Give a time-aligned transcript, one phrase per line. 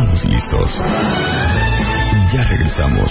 [0.00, 0.80] Estamos listos.
[2.32, 3.10] Ya regresamos.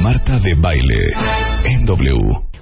[0.00, 1.12] Marta de Baile
[1.64, 2.14] en W.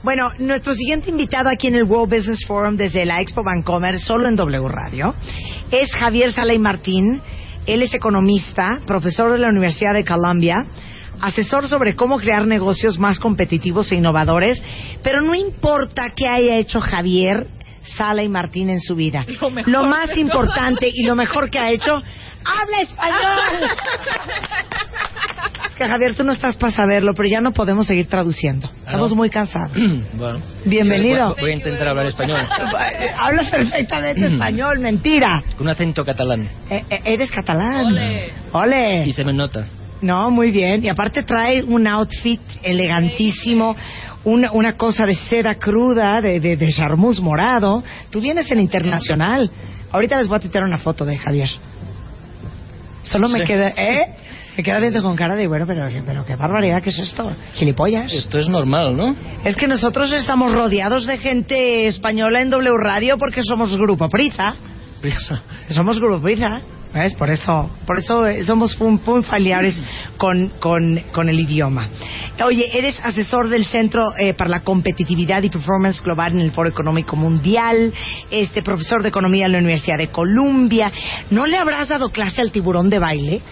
[0.02, 4.26] Bueno, nuestro siguiente invitado aquí en el World Business Forum desde la Expo Bancomer, solo
[4.26, 5.14] en W Radio,
[5.70, 7.22] es Javier Salay Martín.
[7.66, 10.66] Él es economista, profesor de la Universidad de Columbia,
[11.20, 14.60] asesor sobre cómo crear negocios más competitivos e innovadores,
[15.04, 17.46] pero no importa qué haya hecho Javier
[17.96, 19.24] Sala y Martín en su vida.
[19.40, 19.72] Lo mejor.
[19.72, 21.94] Lo más importante y lo mejor que ha hecho,
[22.44, 23.70] ¡habla español!
[25.66, 28.70] Es que Javier, tú no estás para saberlo, pero ya no podemos seguir traduciendo.
[28.84, 29.72] Estamos muy cansados.
[30.14, 30.40] Bueno.
[30.66, 31.28] Bienvenido.
[31.28, 32.40] Voy, voy a intentar hablar español.
[33.18, 35.42] Hablas perfectamente español, mentira.
[35.56, 36.48] Con un acento catalán.
[36.68, 37.86] Eh, eh, eres catalán.
[37.86, 38.32] Ole.
[38.52, 39.06] Ole.
[39.06, 39.66] Y se me nota.
[40.02, 40.84] No, muy bien.
[40.84, 43.76] Y aparte trae un outfit elegantísimo,
[44.24, 47.82] una, una cosa de seda cruda, de, de, de charmús morado.
[48.10, 49.50] Tú vienes en internacional.
[49.92, 51.48] Ahorita les voy a tuitear una foto de Javier.
[53.02, 53.44] Solo me Sí.
[53.46, 54.14] queda, ¿eh?
[54.56, 57.32] Me queda viendo con cara de, bueno, pero, pero qué barbaridad, ¿qué es esto?
[57.54, 58.12] Gilipollas.
[58.12, 59.14] Esto es normal, ¿no?
[59.44, 64.52] Es que nosotros estamos rodeados de gente española en W Radio porque somos Grupo Prisa.
[65.68, 66.60] Somos Grupo Prisa.
[66.92, 67.14] ¿Ves?
[67.14, 69.80] Por eso, por eso eh, somos muy, muy familiares
[70.16, 71.88] con, con, con el idioma.
[72.44, 76.68] Oye, eres asesor del Centro eh, para la Competitividad y Performance Global en el Foro
[76.68, 77.92] Económico Mundial,
[78.30, 80.92] este profesor de Economía en la Universidad de Columbia.
[81.30, 83.42] ¿No le habrás dado clase al tiburón de baile?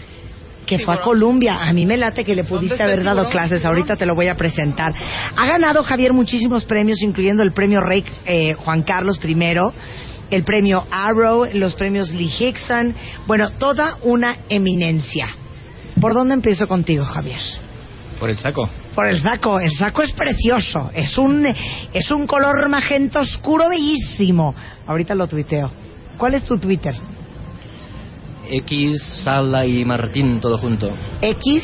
[0.67, 1.01] que fue a.
[1.01, 1.57] Colombia.
[1.63, 3.33] A mí me late que le pudiste haber dado tiburón?
[3.33, 3.65] clases.
[3.65, 4.93] Ahorita te lo voy a presentar.
[5.35, 9.35] Ha ganado Javier muchísimos premios, incluyendo el premio Rey eh, Juan Carlos I,
[10.31, 12.95] el premio Arrow, los premios Lee Hickson.
[13.27, 15.29] Bueno, toda una eminencia.
[16.01, 17.41] ¿Por dónde empiezo contigo, Javier?
[18.21, 18.69] Por el saco.
[18.95, 19.61] Por el saco.
[19.61, 20.91] El saco es precioso.
[20.95, 21.47] Es un,
[21.93, 24.55] es un color magenta oscuro bellísimo.
[24.87, 25.71] Ahorita lo tuiteo.
[26.17, 26.95] ¿Cuál es tu Twitter?
[28.51, 30.93] X, Sala y Martín, todo junto.
[31.21, 31.63] X,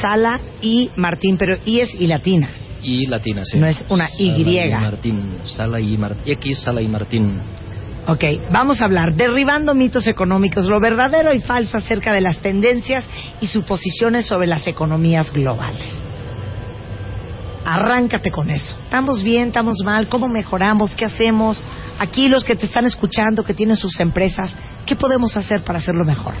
[0.00, 2.50] Sala y Martín, pero I es y latina.
[2.82, 3.58] Y latina, sí.
[3.58, 4.42] No es una Y.
[4.42, 5.36] Sala y Martín.
[5.44, 6.32] Sala y Martín.
[6.32, 7.40] X, Sala y Martín.
[8.06, 13.04] Ok, vamos a hablar derribando mitos económicos, lo verdadero y falso acerca de las tendencias
[13.40, 15.92] y suposiciones sobre las economías globales.
[17.64, 18.76] Arráncate con eso.
[18.82, 19.48] ¿Estamos bien?
[19.48, 20.08] ¿Estamos mal?
[20.08, 20.96] ¿Cómo mejoramos?
[20.96, 21.62] ¿Qué hacemos?
[22.00, 26.04] Aquí los que te están escuchando, que tienen sus empresas, ¿qué podemos hacer para hacerlo
[26.04, 26.34] mejor?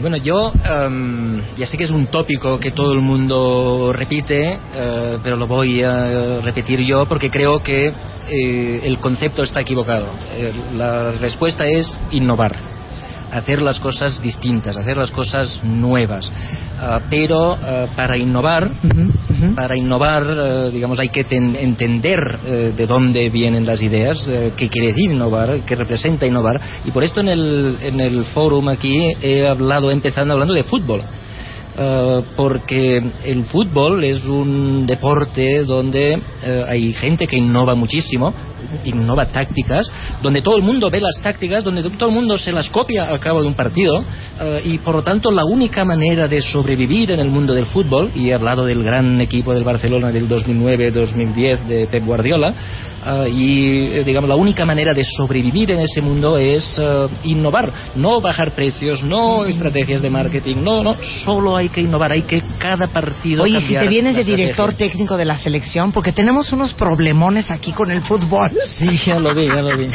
[0.00, 5.18] Bueno, yo em, ya sé que es un tópico que todo el mundo repite, eh,
[5.22, 10.08] pero lo voy a repetir yo porque creo que eh, el concepto está equivocado.
[10.32, 12.75] Eh, la respuesta es innovar,
[13.36, 16.30] hacer las cosas distintas, hacer las cosas nuevas.
[16.78, 18.70] Ah, pero ah, para innovar,
[19.54, 24.52] para innovar, eh, digamos, hay que ten- entender eh, de dónde vienen las ideas, eh,
[24.56, 26.60] qué quiere decir innovar, qué representa innovar.
[26.84, 31.02] Y por esto en el, en el fórum aquí he hablado, empezando hablando de fútbol.
[31.78, 38.32] Eh, porque el fútbol es un deporte donde eh, hay gente que innova muchísimo,
[38.84, 39.90] innova tácticas,
[40.22, 43.20] donde todo el mundo ve las tácticas, donde todo el mundo se las copia al
[43.20, 44.04] cabo de un partido,
[44.40, 48.10] eh, y por lo tanto la única manera de sobrevivir en el mundo del fútbol,
[48.14, 52.54] y he hablado del gran equipo del Barcelona del 2009-2010 de Pep Guardiola,
[53.06, 57.72] eh, y eh, digamos la única manera de sobrevivir en ese mundo es eh, innovar,
[57.94, 62.42] no bajar precios, no estrategias de marketing, no, no, solo hay que innovar, hay que
[62.58, 66.74] cada partido Oye, si te vienes de director técnico de la selección, porque tenemos unos
[66.74, 68.50] problemones aquí con el fútbol.
[68.64, 69.88] Sí, ya lo vi, ya lo vi.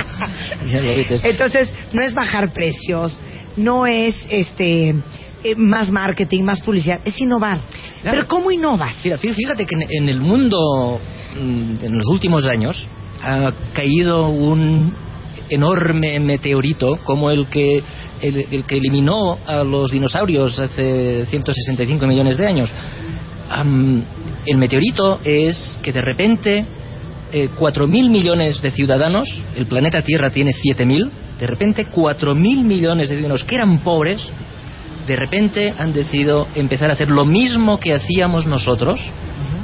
[0.72, 1.06] Ya lo vi.
[1.24, 3.20] Entonces, no es bajar precios,
[3.58, 4.96] no es este
[5.44, 7.62] eh, más marketing, más publicidad, es innovar.
[8.02, 8.18] Claro.
[8.18, 8.96] Pero ¿cómo innovas?
[9.04, 11.00] Mira, fíjate que en, en el mundo,
[11.36, 12.88] mm, en los últimos años,
[13.24, 14.94] ha caído un
[15.50, 17.84] enorme meteorito como el que,
[18.22, 22.74] el, el que eliminó a los dinosaurios hace 165 millones de años.
[23.50, 24.04] Am,
[24.46, 26.66] el meteorito es que de repente
[27.32, 33.16] eh, 4.000 millones de ciudadanos, el planeta Tierra tiene 7.000, de repente 4.000 millones de
[33.16, 34.28] ciudadanos que eran pobres,
[35.08, 39.00] de repente han decidido empezar a hacer lo mismo que hacíamos nosotros,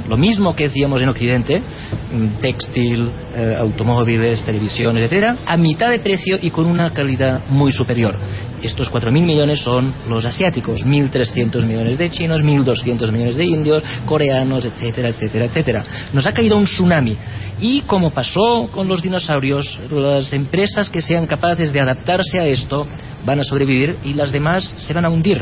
[0.08, 6.00] lo mismo que hacíamos en Occidente, mm, textil, eh, automóviles, televisiones, etcétera, a mitad de
[6.00, 8.16] precio y con una calidad muy superior.
[8.62, 14.64] Estos 4.000 millones son los asiáticos, 1.300 millones de chinos, 1.200 millones de indios, coreanos,
[14.64, 15.84] etcétera, etcétera, etcétera.
[16.12, 17.16] Nos ha caído un tsunami
[17.60, 22.86] y como pasó con los dinosaurios, las empresas que sean capaces de adaptarse a esto
[23.24, 25.38] van a sobrevivir y las demás se van a hundir.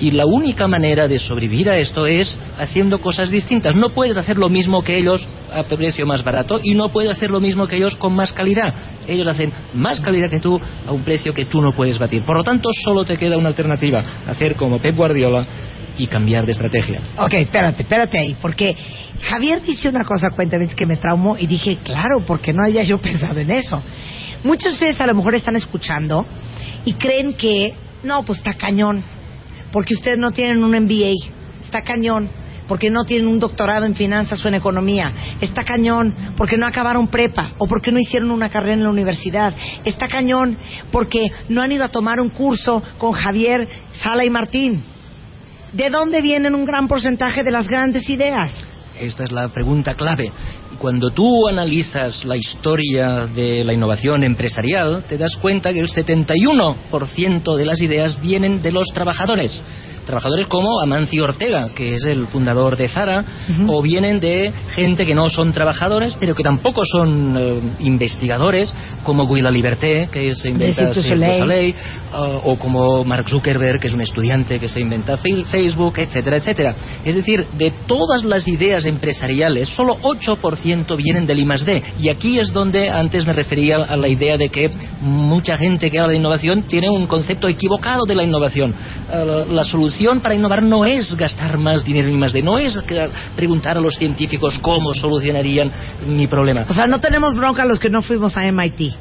[0.00, 3.76] Y la única manera de sobrevivir a esto es haciendo cosas distintas.
[3.76, 7.30] No puedes hacer lo mismo que ellos a precio más barato y no puedes hacer
[7.30, 8.74] lo mismo que ellos con más calidad.
[9.06, 12.24] Ellos hacen más calidad que tú a un precio que tú no puedes batir.
[12.24, 15.46] Por lo tanto, solo te queda una alternativa, hacer como Pep Guardiola
[15.96, 17.00] y cambiar de estrategia.
[17.16, 18.72] Ok, espérate, espérate ahí, porque
[19.22, 22.98] Javier dice una cosa, cuéntame, que me traumó y dije, claro, porque no haya yo
[23.00, 23.80] pensado en eso.
[24.42, 26.26] Muchos de ustedes a lo mejor están escuchando
[26.84, 27.72] y creen que,
[28.02, 29.04] no, pues está cañón,
[29.70, 31.12] porque ustedes no tienen un MBA,
[31.64, 32.41] está cañón,
[32.72, 37.08] porque no tienen un doctorado en finanzas o en economía, está cañón, porque no acabaron
[37.08, 39.54] prepa o porque no hicieron una carrera en la universidad,
[39.84, 40.56] está cañón,
[40.90, 43.68] porque no han ido a tomar un curso con Javier
[44.02, 44.82] Sala y Martín.
[45.74, 48.50] ¿De dónde vienen un gran porcentaje de las grandes ideas?
[48.98, 50.32] Esta es la pregunta clave.
[50.78, 57.54] Cuando tú analizas la historia de la innovación empresarial, te das cuenta que el 71%
[57.54, 59.62] de las ideas vienen de los trabajadores
[60.04, 63.24] trabajadores como Amancio Ortega, que es el fundador de Zara,
[63.68, 68.72] o vienen de gente que no son trabajadores, pero que tampoco son eh, investigadores,
[69.02, 71.74] como Guy Liberté, que se inventa Soleil,
[72.12, 76.76] uh, o como Mark Zuckerberg, que es un estudiante que se inventa Facebook, etcétera, etcétera.
[77.04, 81.82] Es decir, de todas las ideas empresariales, solo 8% vienen del I+D.
[82.00, 84.70] Y aquí es donde antes me refería a la idea de que
[85.00, 88.74] mucha gente que habla de innovación tiene un concepto equivocado de la innovación.
[89.08, 92.58] Uh, la solución solución para innovar no es gastar más dinero ni más de, no
[92.58, 92.82] es
[93.36, 95.70] preguntar a los científicos cómo solucionarían
[96.06, 96.64] mi problema.
[96.68, 98.94] O sea, no tenemos bronca los que no fuimos a MIT.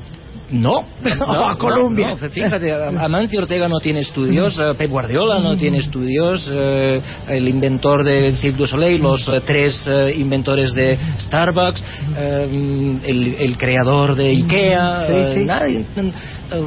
[0.51, 2.17] No, no, a Colombia.
[2.17, 8.03] fíjate, Amancio Ortega no tiene estudios, eh, Pep Guardiola no tiene estudios, eh, el inventor
[8.03, 11.81] de Cirque du Soleil, los eh, tres inventores de Starbucks,
[12.17, 15.07] el, creador de IKEA,
[15.45, 15.85] nadie,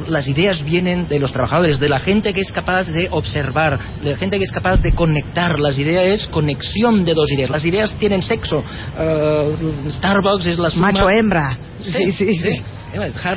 [0.07, 4.11] las ideas vienen de los trabajadores, de la gente que es capaz de observar, de
[4.11, 5.59] la gente que es capaz de conectar.
[5.59, 7.49] Las ideas es conexión de dos ideas.
[7.49, 8.63] Las ideas tienen sexo.
[9.89, 10.91] Starbucks es la suma...
[10.91, 11.57] Macho hembra.
[11.81, 12.33] sí, sí.
[12.33, 12.63] sí.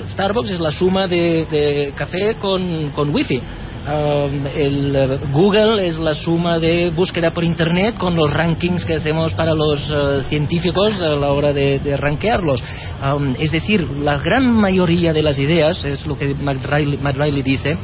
[0.06, 3.40] Starbucks es la suma de, café con, con wifi.
[3.88, 8.96] Um, el eh, Google es la suma de búsqueda por Internet con los rankings que
[8.96, 12.62] hacemos para los eh, científicos a la hora de, de rankearlos.
[13.02, 17.78] Um, es decir, la gran mayoría de las ideas, es lo que Matt dice,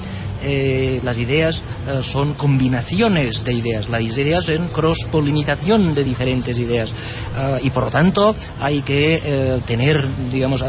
[0.44, 6.93] eh, las ideas eh, son combinaciones de ideas, las ideas son cross-polinización de diferentes ideas.
[6.93, 9.96] Eh, y por lo tanto hay que tener,
[10.31, 10.62] digamos,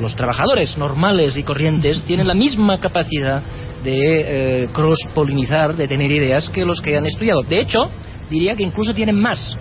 [0.00, 3.42] los, trabajadores normales y corrientes tienen la misma capacidad
[3.82, 7.42] de cross-polinizar, de tener ideas que los que han estudiado.
[7.42, 7.90] De hecho,
[8.30, 9.56] diría que incluso tienen más,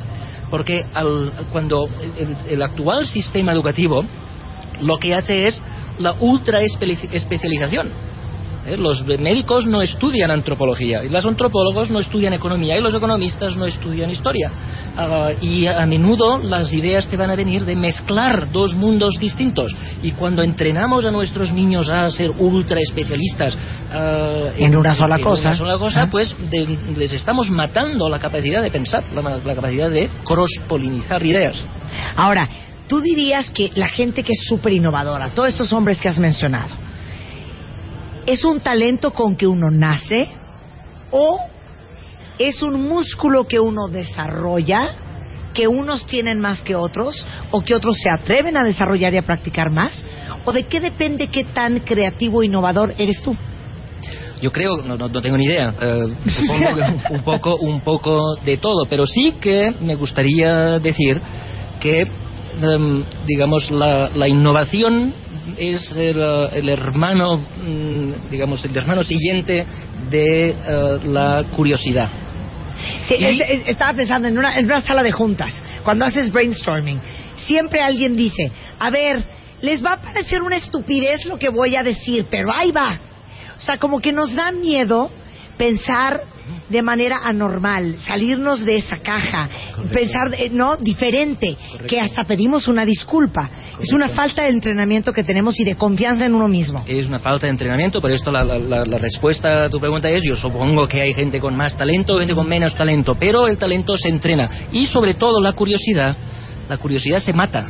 [0.50, 0.86] porque
[1.52, 1.88] cuando
[2.50, 4.04] el actual sistema educativo
[4.82, 5.62] lo que hace es
[6.00, 8.11] la ultra especialización
[8.66, 8.78] ¿eh?
[8.78, 13.66] Los médicos no estudian antropología, y los antropólogos no estudian economía, y los economistas no
[13.66, 14.52] estudian historia.
[14.96, 19.76] Ah, y a menudo las ideas te van a venir de mezclar dos mundos distintos.
[20.04, 23.58] Y cuando entrenamos a nuestros niños a ser ultra especialistas
[23.92, 26.36] ah, en, una sola cosa, cosa pues
[26.96, 31.64] les estamos matando la capacidad de pensar, la, capacidad de cross-polinizar ideas.
[32.16, 32.48] Ahora,
[32.88, 36.76] tú dirías que la gente que es súper innovadora, todos estos hombres que has mencionado,
[38.26, 40.28] ¿Es un talento con que uno nace
[41.10, 41.40] o
[42.38, 44.96] es un músculo que uno desarrolla,
[45.54, 49.24] que unos tienen más que otros o que otros se atreven a desarrollar y a
[49.24, 50.06] practicar más?
[50.46, 53.36] ¿O de qué depende qué tan creativo e innovador eres tú?
[54.40, 58.58] Yo creo, no, no, tengo ni idea, eh, supongo que un poco, un poco de
[58.58, 61.22] todo, pero sí que me gustaría decir
[61.80, 62.08] que,
[62.60, 65.14] em, digamos, la, la innovación
[65.58, 69.66] es el, hermano, mm, digamos, el hermano siguiente
[70.10, 70.56] de eh,
[71.06, 72.10] la curiosidad.
[73.10, 77.02] estaba pensando en una, en una sala de juntas, cuando haces brainstorming,
[77.38, 79.24] siempre alguien dice, a ver,
[79.62, 83.00] les va a parecer una estupidez lo que voy a decir, pero ahí va.
[83.58, 85.12] O sea, como que nos da miedo
[85.58, 86.24] pensar
[86.70, 89.50] de manera anormal, salirnos de esa caja,
[89.92, 93.50] pensar, eh, no, diferente, que hasta pedimos una disculpa.
[93.80, 96.84] Es una falta de entrenamiento que tenemos y de confianza en uno mismo.
[96.88, 100.24] Es una falta de entrenamiento, por esto la, la, la respuesta a tu pregunta es,
[100.24, 103.98] yo supongo que hay gente con más talento, gente con menos talento, pero el talento
[103.98, 104.68] se entrena.
[104.72, 106.16] Y sobre todo la curiosidad,
[106.70, 107.68] la curiosidad se mata.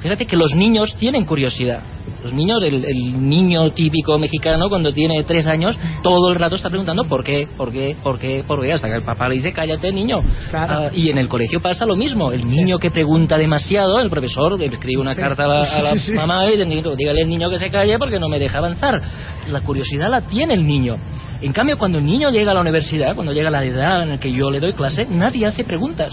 [0.00, 1.95] Fíjate que los niños tienen curiosidad.
[2.26, 6.68] Los niños, el, el, niño típico mexicano cuando tiene tres años, todo el rato está
[6.70, 9.52] preguntando por qué, por qué, por qué, por qué, hasta que el papá le dice
[9.52, 10.18] cállate niño.
[10.50, 10.86] Claro.
[10.86, 12.32] Uh, y en el colegio pasa lo mismo.
[12.32, 15.20] El niño que pregunta demasiado, el profesor le escribe una Sí.
[15.20, 16.12] carta a la, a la Sí.
[16.14, 19.00] mamá y dígale al niño que se calle porque no me deja avanzar.
[19.52, 20.96] La curiosidad la tiene el niño.
[21.40, 24.08] En cambio, cuando el niño llega a la universidad, cuando llega a la edad en
[24.08, 26.12] la que yo le doy clase, nadie hace preguntas.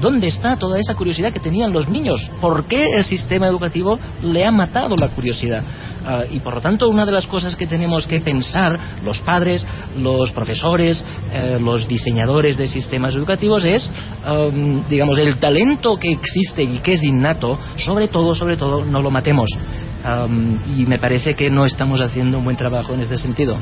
[0.00, 2.30] ¿Dónde está toda esa curiosidad que tenían los niños?
[2.40, 5.64] ¿Por qué el sistema educativo le ha matado la curiosidad?
[6.04, 9.64] Ah, y por lo tanto, una de las cosas que tenemos que pensar los padres,
[9.96, 11.02] los profesores,
[11.32, 13.90] eh, los diseñadores de sistemas educativos es,
[14.28, 19.00] um, digamos, el talento que existe y que es innato, sobre todo, sobre todo, no
[19.00, 19.50] lo matemos.
[20.04, 23.56] Um, y me parece que no estamos haciendo un buen trabajo en este sentido.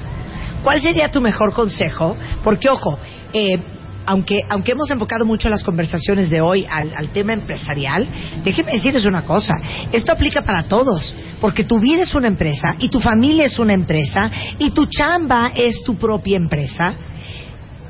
[0.62, 2.16] ¿Cuál sería tu mejor consejo?
[2.42, 2.98] Porque, ojo,
[3.32, 3.58] eh,
[4.06, 8.06] aunque, aunque hemos enfocado mucho las conversaciones de hoy al, tema empresarial,
[8.42, 9.54] déjeme decirles una cosa,
[9.92, 13.72] esto aplica para todos, porque tu vida es una empresa y tu familia es una
[13.72, 16.94] empresa y tu chamba es tu propia empresa,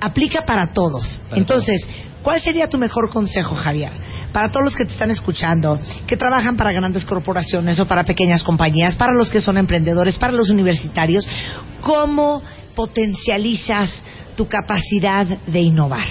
[0.01, 1.21] aplica para todos.
[1.29, 1.87] Para Entonces,
[2.23, 3.93] ¿cuál sería tu mejor consejo, Javier?
[4.33, 8.43] Para todos los que te están escuchando, que trabajan para grandes corporaciones o para pequeñas
[8.43, 11.27] compañías, para los que son emprendedores, para los universitarios,
[11.81, 12.43] ¿cómo
[12.75, 13.91] potencializas
[14.37, 16.09] tu capacidad de innovar?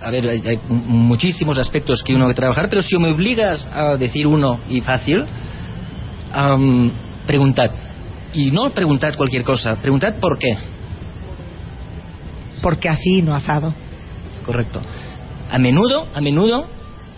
[0.00, 3.96] A ver, hay, hay muchísimos aspectos que uno que trabajar, pero si me obligas a
[3.96, 5.24] decir uno y fácil,
[6.36, 6.90] um,
[7.26, 7.70] preguntad.
[8.34, 10.56] Y no preguntad cualquier cosa, preguntad por qué.
[12.62, 13.74] Porque así no asado.
[14.44, 14.80] Correcto.
[15.50, 16.66] A menudo, a menudo,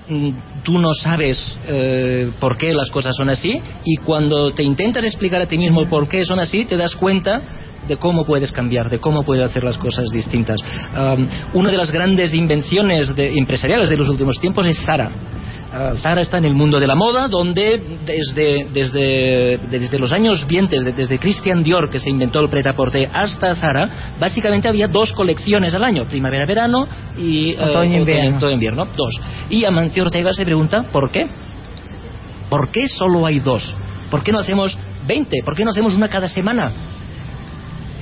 [0.08, 0.30] mm,
[0.62, 5.40] tú no sabes eh, por qué las cosas son así y cuando te intentas explicar
[5.42, 7.40] a ti mismo por qué son así, te das cuenta
[7.86, 10.60] de cómo puedes cambiar, de cómo puedes hacer las cosas distintas.
[10.94, 15.10] Um, una de las grandes invenciones de- empresariales de los últimos tiempos es Zara.
[15.96, 20.92] Zara está en el mundo de la moda, donde desde, desde, desde los años 20,
[20.92, 25.84] desde, Christian Dior, que se inventó el prêt-à-porter, hasta Zara, básicamente había dos colecciones al
[25.84, 28.36] año, primavera-verano y eh, Otoño-invierno.
[28.36, 29.20] otoño-invierno, dos.
[29.50, 31.28] Y Amancio Ortega se pregunta, ¿por qué?
[32.48, 33.76] ¿Por qué solo hay dos?
[34.10, 35.42] ¿Por qué no hacemos 20?
[35.44, 36.97] ¿Por qué no hacemos una cada semana?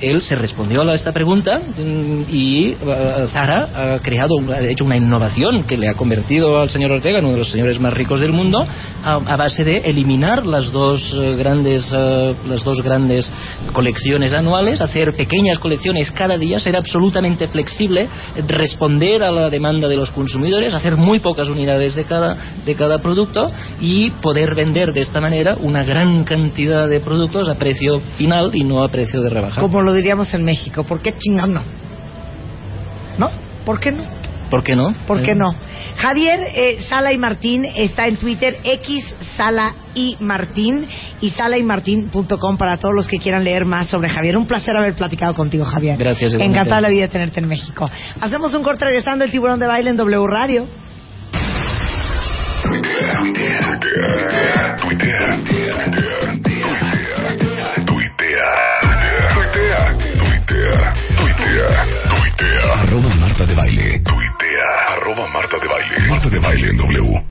[0.01, 4.97] Él se respondió a esta pregunta mm, y uh, Zara ha creado, ha hecho una
[4.97, 8.19] innovación que le ha convertido al señor Ortega en uno de los señores más ricos
[8.19, 8.65] del mundo
[9.03, 13.31] a, base de eliminar las dos eh, grandes eh, las dos grandes
[13.73, 18.07] colecciones anuales, hacer pequeñas colecciones cada día, ser absolutamente flexible,
[18.47, 22.99] responder a la demanda de los consumidores, hacer muy pocas unidades de cada de cada
[22.99, 28.51] producto y poder vender de esta manera una gran cantidad de productos a precio final
[28.53, 29.61] y no a precio de rebaja.
[29.87, 31.65] Lo diríamos en México, ¿por qué chingando no?
[33.17, 33.31] ¿No?
[33.65, 34.03] ¿Por qué no?
[34.49, 34.95] ¿Por qué no?
[35.05, 35.53] ¿Por qué Eh, no?
[35.97, 40.87] Javier eh, Sala y Martín está en Twitter, X Sala y Martín
[41.21, 44.37] y salaymartin.com para todos los que quieran leer más sobre Javier.
[44.37, 45.97] Un placer haber platicado contigo, Javier.
[45.97, 46.59] Gracias, igualmente.
[46.59, 47.85] Encantada la vida de tenerte en México.
[48.21, 50.67] Hacemos un corte regresando el tiburón de baile en W Radio.
[60.71, 62.81] Tuitea, tuitea, tuitea.
[62.81, 63.99] Arroba Marta de Baile.
[63.99, 64.69] Tuitea.
[64.89, 66.09] Arroba Marta de Baile.
[66.09, 67.23] Marta de Baile en W.